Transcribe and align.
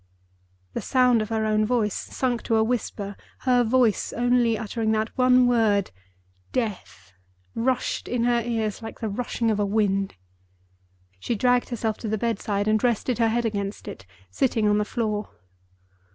The 0.73 0.81
sound 0.81 1.21
of 1.21 1.29
her 1.29 1.45
own 1.45 1.63
voice, 1.63 1.93
sunk 1.93 2.41
to 2.45 2.55
a 2.55 2.63
whisper—her 2.63 3.63
voice 3.63 4.11
only 4.13 4.57
uttering 4.57 4.91
that 4.93 5.15
one 5.15 5.45
word, 5.45 5.91
Death—rushed 6.51 8.07
in 8.07 8.23
her 8.23 8.41
ears 8.41 8.81
like 8.81 8.99
the 8.99 9.09
rushing 9.09 9.51
of 9.51 9.59
a 9.59 9.65
wind. 9.67 10.15
She 11.19 11.35
dragged 11.35 11.69
herself 11.69 11.99
to 11.99 12.07
the 12.07 12.17
bedside, 12.17 12.67
and 12.67 12.83
rested 12.83 13.19
her 13.19 13.29
head 13.29 13.45
against 13.45 13.87
it, 13.87 14.07
sitting 14.31 14.67
on 14.67 14.79
the 14.79 14.85
floor. 14.85 15.29